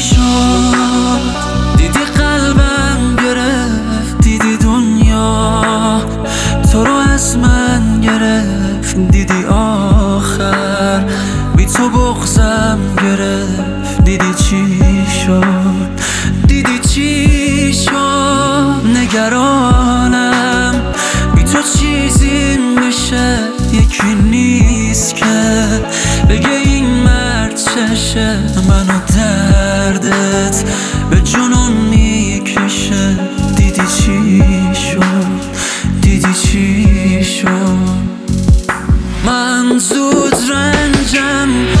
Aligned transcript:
شد. 0.00 1.20
دیدی 1.76 2.04
قلبم 2.04 3.16
گرفت 3.16 4.18
دیدی 4.20 4.56
دنیا 4.56 6.02
تو 6.72 6.84
رو 6.84 6.94
از 6.94 7.38
من 7.38 8.00
گرفت 8.00 8.96
دیدی 8.96 9.44
آخر 9.44 11.04
بی 11.56 11.66
تو 11.66 11.88
بغزم 11.88 12.78
گرفت. 12.96 14.04
دیدی 14.04 14.34
چی 14.34 14.66
شد؟ 15.26 15.88
دیدی 16.46 16.78
چی 16.78 17.74
شد؟ 17.74 18.86
نگرانم. 18.96 20.74
بی 21.34 21.42
تو 21.42 21.58
چیزی 21.78 22.56
میشه 22.56 23.38
یکی 23.72 24.14
نیست 24.14 25.14
که. 25.16 25.24
بگه 26.28 26.50
این 26.64 26.86
مرد 26.86 27.56
چشه 27.56 28.38
منو 28.68 29.00
در 29.16 29.69
دردت 30.10 30.64
به 31.10 31.20
جنون 31.20 31.72
می‌کشه. 31.72 33.18
دیدی 33.56 33.86
چی 33.86 34.42
شد؟ 34.74 35.00
دیدی 36.00 36.34
چی 36.34 37.24
شد؟ 37.24 37.48
من 39.26 39.78
زود 39.78 40.34
رنجم. 40.50 41.79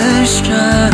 سازش 0.00 0.42
کردم 0.42 0.89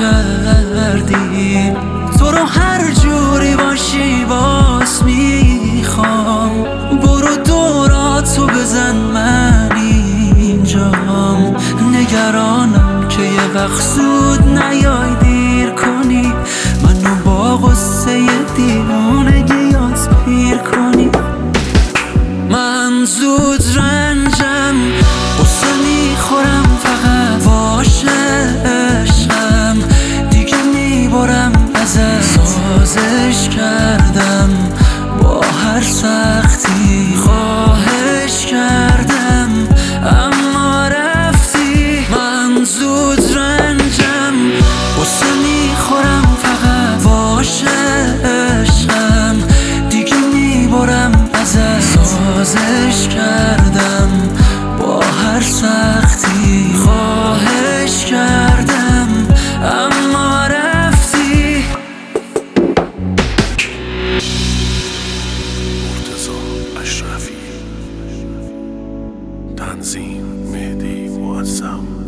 کردی؟ 0.00 1.72
تو 2.18 2.30
رو 2.30 2.44
هر 2.44 2.90
جوری 2.90 3.56
باشی 3.56 4.24
باز 4.24 5.04
می‌خوام. 5.04 6.64
برو 7.02 7.36
دوراتو 7.46 8.46
بزن 8.46 8.96
من 8.96 9.70
اینجام. 9.76 11.56
نگرانم 11.92 13.08
که 13.08 13.22
یه 13.22 13.52
وقت 13.54 13.82
زود 13.82 14.58
نیای 14.58 15.14
دیر 15.22 15.70
کنی. 15.70 16.32
منو 16.82 17.14
با 17.24 17.56
غصه 17.56 18.18
دیوانگی 18.56 19.70
یاد 19.72 19.98
پیر 20.24 20.56
کنی. 20.56 21.10
من 22.50 23.04
زود 23.04 23.62
رنجم 23.76 24.09
خواهش 56.76 58.04
کردم 58.04 59.08
اما 59.62 60.46
رفتی. 60.46 61.64
مرتزا 65.84 66.32
اشرفی 66.82 67.34
تنظیم 69.56 70.24
مهدی 70.52 71.08
معظم. 71.08 71.99